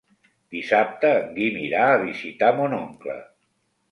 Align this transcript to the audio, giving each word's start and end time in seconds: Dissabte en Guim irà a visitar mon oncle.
Dissabte 0.53 1.11
en 1.17 1.27
Guim 1.35 1.59
irà 1.65 1.85
a 1.91 2.01
visitar 2.05 2.51
mon 2.61 2.73
oncle. 2.81 3.19